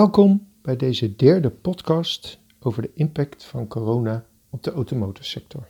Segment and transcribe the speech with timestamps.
[0.00, 5.68] Welkom bij deze derde podcast over de impact van corona op de automotorsector.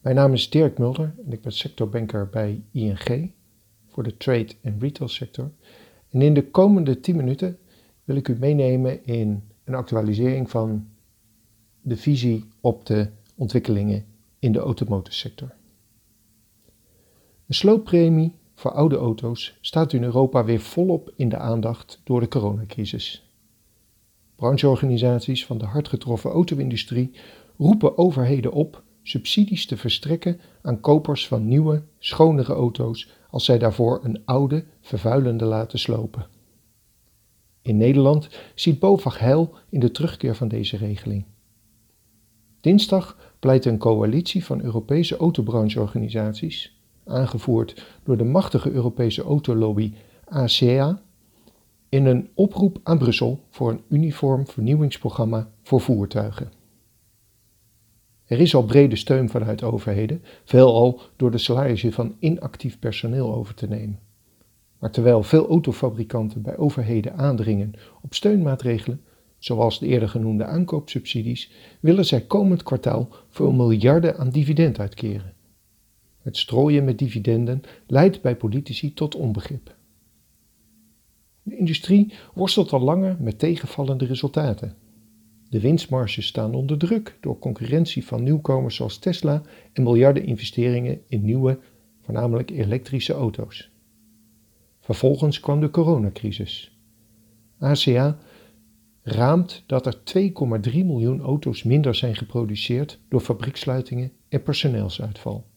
[0.00, 3.32] Mijn naam is Dirk Mulder en ik ben sectorbanker bij ING
[3.88, 5.50] voor de trade- en retail sector.
[6.10, 7.58] En in de komende 10 minuten
[8.04, 10.88] wil ik u meenemen in een actualisering van
[11.80, 14.04] de visie op de ontwikkelingen
[14.38, 15.54] in de automotorsector.
[17.46, 22.28] Een slooppremie voor oude auto's staat in Europa weer volop in de aandacht door de
[22.28, 23.30] coronacrisis.
[24.36, 27.10] Brancheorganisaties van de hard getroffen auto-industrie
[27.58, 34.00] roepen overheden op subsidies te verstrekken aan kopers van nieuwe, schonere auto's als zij daarvoor
[34.04, 36.26] een oude, vervuilende laten slopen.
[37.62, 41.24] In Nederland ziet BOVAG heil in de terugkeer van deze regeling.
[42.60, 49.92] Dinsdag pleit een coalitie van Europese autobrancheorganisaties aangevoerd door de machtige Europese autolobby
[50.24, 51.02] ACEA,
[51.88, 56.52] in een oproep aan Brussel voor een uniform vernieuwingsprogramma voor voertuigen.
[58.24, 63.54] Er is al brede steun vanuit overheden, veelal door de salarissen van inactief personeel over
[63.54, 64.00] te nemen.
[64.78, 69.00] Maar terwijl veel autofabrikanten bij overheden aandringen op steunmaatregelen,
[69.38, 75.32] zoals de eerder genoemde aankoopsubsidies, willen zij komend kwartaal veel miljarden aan dividend uitkeren.
[76.22, 79.76] Het strooien met dividenden leidt bij politici tot onbegrip.
[81.42, 84.76] De industrie worstelt al langer met tegenvallende resultaten.
[85.48, 89.42] De winstmarges staan onder druk door concurrentie van nieuwkomers zoals Tesla
[89.72, 91.58] en miljarden investeringen in nieuwe,
[92.00, 93.70] voornamelijk elektrische auto's.
[94.80, 96.76] Vervolgens kwam de coronacrisis.
[97.58, 98.18] ACA
[99.02, 99.96] raamt dat er
[100.70, 105.50] 2,3 miljoen auto's minder zijn geproduceerd door fabrieksluitingen en personeelsuitval.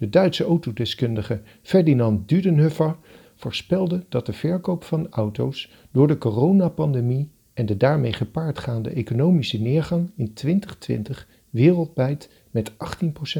[0.00, 2.96] De Duitse autodeskundige Ferdinand Dudenhöfer
[3.34, 10.10] voorspelde dat de verkoop van auto's door de coronapandemie en de daarmee gepaardgaande economische neergang
[10.16, 12.74] in 2020 wereldwijd met 18%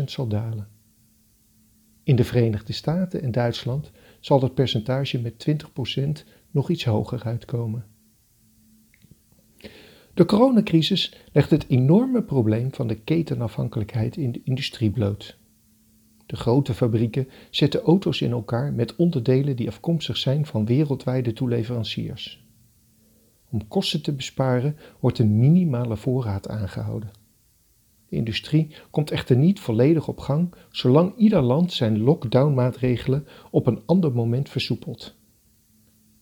[0.05, 0.69] zal dalen.
[2.03, 5.47] In de Verenigde Staten en Duitsland zal dat percentage met
[6.23, 7.85] 20% nog iets hoger uitkomen.
[10.15, 15.39] De coronacrisis legt het enorme probleem van de ketenafhankelijkheid in de industrie bloot.
[16.31, 22.45] De grote fabrieken zetten auto's in elkaar met onderdelen die afkomstig zijn van wereldwijde toeleveranciers.
[23.49, 27.11] Om kosten te besparen wordt een minimale voorraad aangehouden.
[28.09, 33.83] De industrie komt echter niet volledig op gang zolang ieder land zijn lockdownmaatregelen op een
[33.87, 35.15] ander moment versoepelt.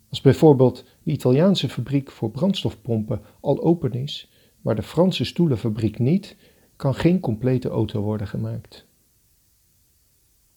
[0.09, 4.31] Als bijvoorbeeld de Italiaanse fabriek voor brandstofpompen al open is,
[4.61, 6.37] maar de Franse stoelenfabriek niet,
[6.77, 8.88] kan geen complete auto worden gemaakt.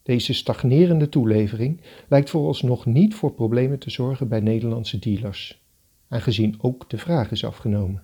[0.03, 5.63] Deze stagnerende toelevering lijkt vooralsnog niet voor problemen te zorgen bij Nederlandse dealers,
[6.07, 8.03] aangezien ook de vraag is afgenomen.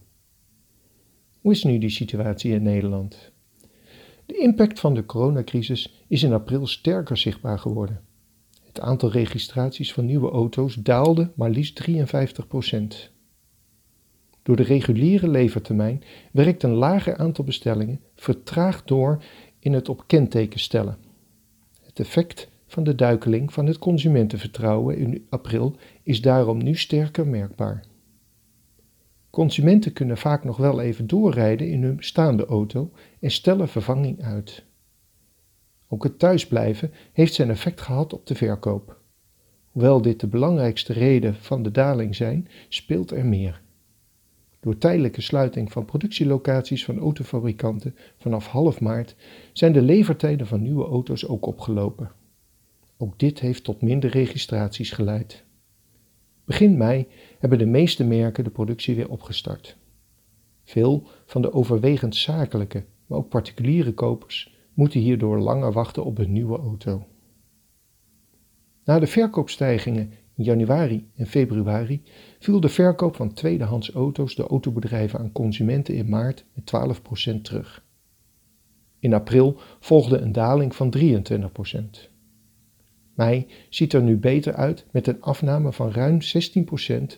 [1.42, 3.32] Hoe is nu die situatie in Nederland?
[4.26, 8.02] De impact van de coronacrisis is in april sterker zichtbaar geworden.
[8.66, 13.12] Het aantal registraties van nieuwe auto's daalde maar liefst 53%
[14.44, 19.24] Door de reguliere levertermijn werkt een lager aantal bestellingen vertraagd door
[19.60, 21.07] in het op kenteken stellen.
[21.98, 27.84] Het effect van de duikeling van het consumentenvertrouwen in april is daarom nu sterker merkbaar.
[29.30, 34.64] Consumenten kunnen vaak nog wel even doorrijden in hun bestaande auto en stellen vervanging uit.
[35.88, 39.00] Ook het thuisblijven heeft zijn effect gehad op de verkoop.
[39.72, 43.62] Hoewel dit de belangrijkste reden van de daling zijn, speelt er meer.
[44.60, 49.16] Door tijdelijke sluiting van productielocaties van autofabrikanten vanaf half maart
[49.54, 52.12] zijn de levertijden van nieuwe auto's ook opgelopen.
[52.98, 55.44] Ook dit heeft tot minder registraties geleid.
[56.46, 57.08] Begin mei
[57.40, 59.78] hebben de meeste merken de productie weer opgestart.
[60.64, 66.32] Veel van de overwegend zakelijke, maar ook particuliere kopers moeten hierdoor langer wachten op een
[66.32, 67.08] nieuwe auto.
[68.84, 72.02] Na de verkoopstijgingen in januari en februari
[72.40, 76.74] viel de verkoop van tweedehands auto's de autobedrijven aan consumenten in maart met
[77.38, 77.86] 12% terug.
[79.00, 82.10] In april volgde een daling van 23%.
[83.14, 87.18] Mei ziet er nu beter uit met een afname van ruim 16%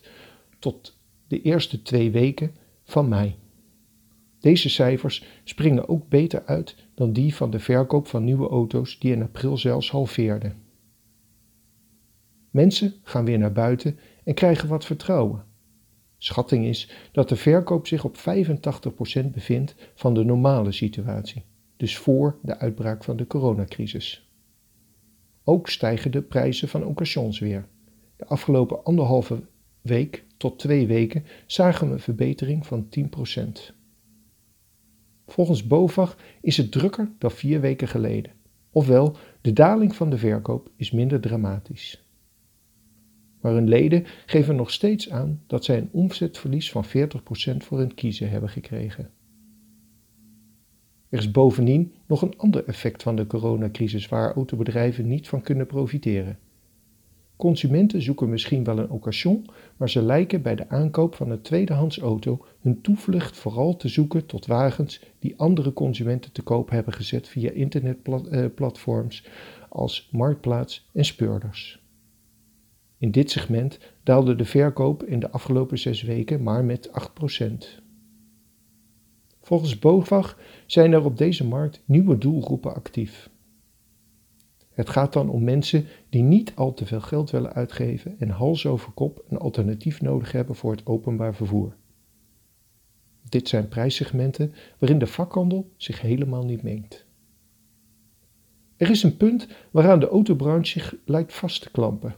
[0.60, 3.36] tot de eerste twee weken van mei.
[4.40, 9.12] Deze cijfers springen ook beter uit dan die van de verkoop van nieuwe auto's die
[9.12, 10.69] in april zelfs halveerden.
[12.50, 15.46] Mensen gaan weer naar buiten en krijgen wat vertrouwen.
[16.18, 21.46] Schatting is dat de verkoop zich op 85% bevindt van de normale situatie,
[21.78, 24.30] dus voor de uitbraak van de coronacrisis.
[25.44, 27.68] Ook stijgen de prijzen van occasions weer.
[28.16, 29.42] De afgelopen anderhalve
[29.82, 33.76] week tot twee weken zagen we een verbetering van 10%.
[35.28, 38.32] Volgens BOVAG is het drukker dan vier weken geleden.
[38.72, 42.09] Ofwel, de daling van de verkoop is minder dramatisch.
[43.40, 46.90] Maar hun leden geven nog steeds aan dat zij een omzetverlies van 40%
[47.58, 49.10] voor hun kiezen hebben gekregen.
[51.10, 55.66] Er is bovendien nog een ander effect van de coronacrisis waar autobedrijven niet van kunnen
[55.66, 56.40] profiteren.
[57.36, 59.46] Consumenten zoeken misschien wel een occasion,
[59.78, 64.26] maar ze lijken bij de aankoop van een tweedehands auto hun toevlucht vooral te zoeken
[64.26, 69.28] tot wagens die andere consumenten te koop hebben gezet via internetplatforms
[69.70, 71.82] als Marktplaats en Speurders.
[73.00, 76.90] In dit segment daalde de verkoop in de afgelopen zes weken maar met
[77.40, 77.44] 8%.
[79.42, 83.30] Volgens BOVAG zijn er op deze markt nieuwe doelgroepen actief.
[84.70, 88.66] Het gaat dan om mensen die niet al te veel geld willen uitgeven en hals
[88.66, 91.76] over kop een alternatief nodig hebben voor het openbaar vervoer.
[93.30, 97.06] Dit zijn prijssegmenten waarin de vakhandel zich helemaal niet mengt.
[98.78, 102.16] Er is een punt waaraan de autobranche zich lijkt vast te klampen.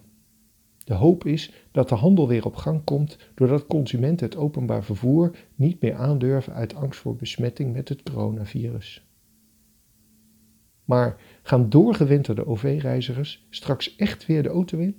[0.92, 5.36] De hoop is dat de handel weer op gang komt doordat consumenten het openbaar vervoer
[5.56, 9.08] niet meer aandurven uit angst voor besmetting met het coronavirus.
[10.86, 14.96] Maar gaan doorgewinterde OV-reizigers straks echt weer de auto in?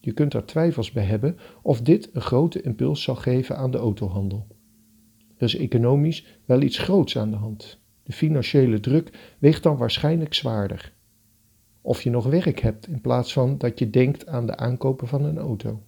[0.00, 3.78] Je kunt er twijfels bij hebben of dit een grote impuls zal geven aan de
[3.78, 4.46] autohandel.
[5.36, 7.80] Er is economisch wel iets groots aan de hand.
[8.02, 10.92] De financiële druk weegt dan waarschijnlijk zwaarder.
[11.80, 15.24] Of je nog werk hebt in plaats van dat je denkt aan de aankopen van
[15.24, 15.82] een auto.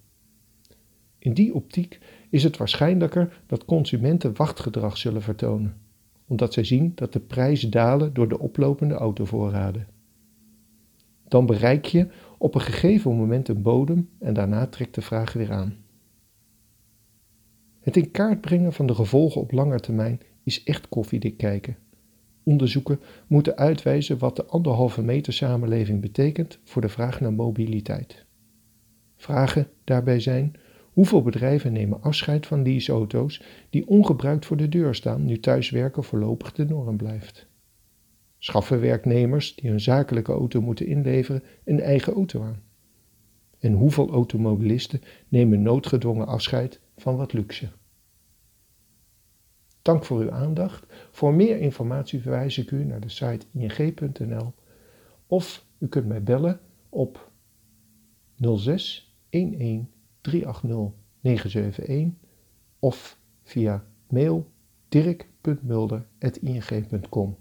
[1.18, 1.98] In die optiek
[2.30, 5.88] is het waarschijnlijker dat consumenten wachtgedrag zullen vertonen
[6.30, 9.88] omdat zij zien dat de prijzen dalen door de oplopende autovoorraden.
[11.28, 12.08] Dan bereik je
[12.38, 15.76] op een gegeven moment een bodem en daarna trekt de vraag weer aan.
[17.80, 21.76] Het in kaart brengen van de gevolgen op lange termijn is echt koffiedik kijken.
[22.42, 28.24] Onderzoeken moeten uitwijzen wat de anderhalve meter samenleving betekent voor de vraag naar mobiliteit.
[29.16, 30.56] Vragen daarbij zijn
[30.90, 36.52] Hoeveel bedrijven nemen afscheid van leaseauto's die ongebruikt voor de deur staan nu thuiswerken voorlopig
[36.52, 37.46] de norm blijft?
[38.38, 42.62] Schaffen werknemers die hun zakelijke auto moeten inleveren een eigen auto aan?
[43.58, 47.68] En hoeveel automobilisten nemen noodgedwongen afscheid van wat luxe?
[49.82, 50.86] Dank voor uw aandacht.
[51.10, 54.52] Voor meer informatie verwijs ik u naar de site ing.nl
[55.26, 57.30] of u kunt mij bellen op
[58.56, 59.84] 06 11
[60.20, 62.06] 380 971
[62.78, 64.50] of via mail
[64.88, 67.36] dirk.mulder.ing.com.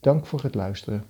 [0.00, 1.04] Dank voor het luisteren.